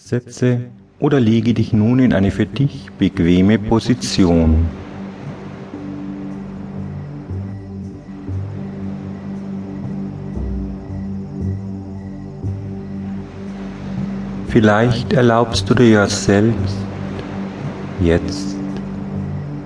Setze 0.00 0.60
oder 1.00 1.18
lege 1.18 1.52
dich 1.52 1.72
nun 1.72 1.98
in 1.98 2.12
eine 2.12 2.30
für 2.30 2.46
dich 2.46 2.88
bequeme 2.98 3.58
Position. 3.58 4.64
Vielleicht 14.46 15.12
erlaubst 15.12 15.68
du 15.68 15.74
dir 15.74 15.88
ja 15.88 16.06
selbst, 16.06 16.76
jetzt 18.00 18.56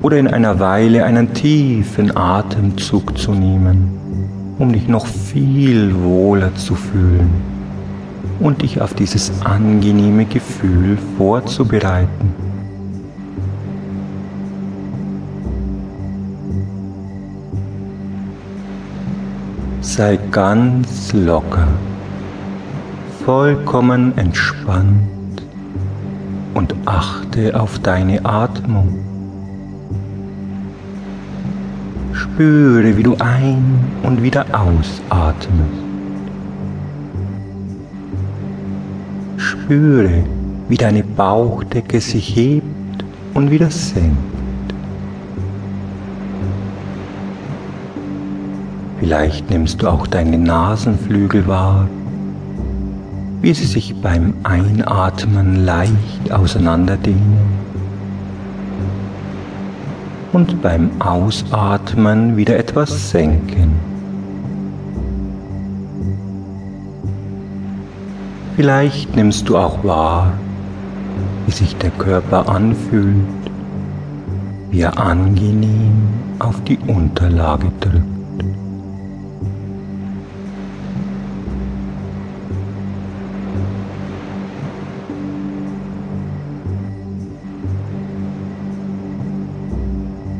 oder 0.01 0.17
in 0.17 0.29
einer 0.29 0.59
Weile 0.59 1.05
einen 1.05 1.35
tiefen 1.35 2.17
Atemzug 2.17 3.19
zu 3.19 3.33
nehmen, 3.33 4.57
um 4.59 4.73
dich 4.73 4.89
noch 4.89 5.07
viel 5.07 5.95
wohler 6.03 6.53
zu 6.57 6.75
fühlen 6.75 7.52
und 8.43 8.63
dich 8.63 8.81
auf 8.81 8.95
dieses 8.95 9.31
angenehme 9.45 10.25
Gefühl 10.25 10.99
vorzubereiten. 11.17 12.35
Sei 19.81 20.19
ganz 20.31 21.13
locker, 21.13 21.69
vollkommen 23.25 24.17
entspannt 24.17 25.43
und 26.55 26.75
achte 26.87 27.61
auf 27.61 27.79
deine 27.79 28.25
Atmung. 28.25 28.99
Spüre, 32.13 32.97
wie 32.97 33.03
du 33.03 33.17
ein- 33.19 33.85
und 34.03 34.23
wieder 34.23 34.47
ausatmest. 34.53 35.92
Spüre, 39.63 40.25
wie 40.69 40.77
deine 40.77 41.05
Bauchdecke 41.05 42.01
sich 42.01 42.35
hebt 42.35 43.05
und 43.33 43.53
wieder 43.53 43.71
senkt. 43.71 44.17
Vielleicht 48.99 49.51
nimmst 49.51 49.81
du 49.81 49.89
auch 49.89 50.09
deine 50.09 50.37
Nasenflügel 50.37 51.47
wahr, 51.47 51.89
wie 53.41 53.55
sie 53.55 53.67
sich 53.67 53.95
beim 54.01 54.35
Einatmen 54.43 55.65
leicht 55.65 56.33
auseinanderdehnen 56.33 57.39
und 60.33 60.61
beim 60.61 60.91
Ausatmen 61.01 62.37
wieder 62.37 62.59
etwas 62.59 63.11
senken. 63.11 63.92
Vielleicht 68.55 69.17
nimmst 69.17 69.49
du 69.49 69.57
auch 69.57 69.83
wahr, 69.83 70.31
wie 71.47 71.53
sich 71.53 71.75
der 71.77 71.91
Körper 71.91 72.51
anfühlt, 72.51 73.17
wie 74.71 74.83
er 74.83 74.99
angenehm 74.99 75.93
auf 76.39 76.63
die 76.65 76.79
Unterlage 76.87 77.73
drückt. 77.81 78.05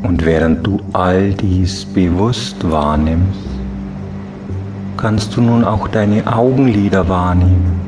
Und 0.03 0.23
während 0.23 0.67
du 0.67 0.79
all 0.93 1.33
dies 1.33 1.83
bewusst 1.83 2.69
wahrnimmst, 2.69 3.39
kannst 4.97 5.35
du 5.35 5.41
nun 5.41 5.63
auch 5.63 5.87
deine 5.87 6.27
Augenlider 6.31 7.09
wahrnehmen. 7.09 7.82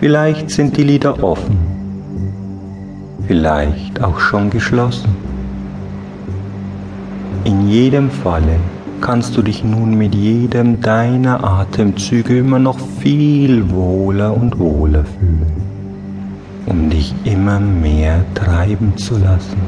Vielleicht 0.00 0.50
sind 0.50 0.76
die 0.76 0.84
Lider 0.84 1.22
offen, 1.22 1.56
vielleicht 3.26 4.02
auch 4.02 4.18
schon 4.18 4.50
geschlossen. 4.50 5.14
In 7.44 7.68
jedem 7.68 8.10
Falle 8.10 8.56
kannst 9.00 9.36
du 9.36 9.42
dich 9.42 9.64
nun 9.64 9.96
mit 9.96 10.14
jedem 10.14 10.80
deiner 10.80 11.44
Atemzüge 11.44 12.38
immer 12.38 12.58
noch 12.58 12.78
viel 12.78 13.70
wohler 13.70 14.34
und 14.34 14.58
wohler 14.58 15.04
fühlen 15.04 15.64
um 16.66 16.90
dich 16.90 17.14
immer 17.24 17.60
mehr 17.60 18.24
treiben 18.34 18.96
zu 18.96 19.18
lassen. 19.18 19.60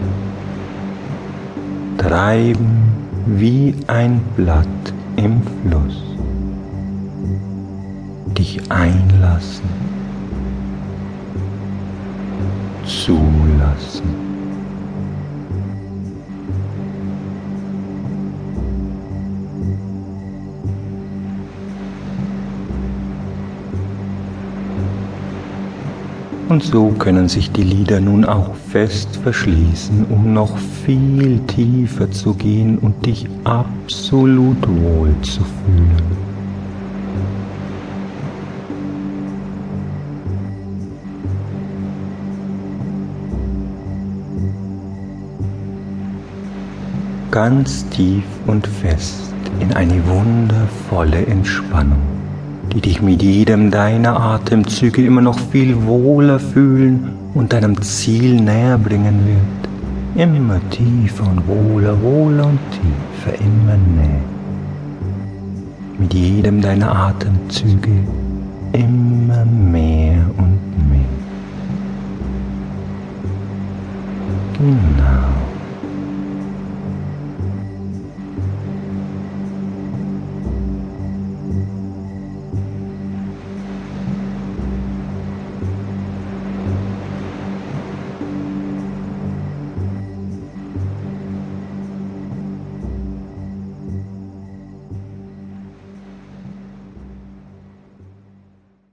Treiben 1.98 2.82
wie 3.26 3.74
ein 3.86 4.20
Blatt 4.36 4.66
im 5.16 5.40
Fluss. 5.42 6.02
Dich 8.36 8.60
einlassen. 8.70 9.68
Zulassen. 12.86 14.26
Und 26.48 26.62
so 26.62 26.90
können 26.90 27.28
sich 27.28 27.50
die 27.50 27.64
Lieder 27.64 28.00
nun 28.00 28.24
auch 28.24 28.54
fest 28.54 29.16
verschließen, 29.16 30.06
um 30.08 30.32
noch 30.32 30.56
viel 30.56 31.40
tiefer 31.48 32.10
zu 32.10 32.34
gehen 32.34 32.78
und 32.78 33.04
dich 33.04 33.26
absolut 33.42 34.56
wohl 34.68 35.12
zu 35.22 35.40
fühlen. 35.40 36.15
Ganz 47.30 47.88
tief 47.90 48.24
und 48.46 48.66
fest 48.66 49.32
in 49.60 49.72
eine 49.72 50.06
wundervolle 50.06 51.26
Entspannung 51.26 52.16
die 52.76 52.82
dich 52.82 53.00
mit 53.00 53.22
jedem 53.22 53.70
deiner 53.70 54.20
Atemzüge 54.20 55.02
immer 55.02 55.22
noch 55.22 55.38
viel 55.38 55.86
wohler 55.86 56.38
fühlen 56.38 57.08
und 57.32 57.54
deinem 57.54 57.80
Ziel 57.80 58.38
näher 58.38 58.76
bringen 58.76 59.26
wird. 59.26 60.22
Immer 60.22 60.60
tiefer 60.68 61.24
und 61.26 61.48
wohler, 61.48 62.00
wohler 62.02 62.44
und 62.44 62.58
tiefer, 62.70 63.40
immer 63.40 63.76
näher. 63.76 64.20
Mit 65.98 66.12
jedem 66.12 66.60
deiner 66.60 66.94
Atemzüge 66.94 68.04
immer 68.72 69.46
mehr 69.46 70.22
und 70.36 70.60
mehr. 70.90 71.00
Genau. 74.58 75.35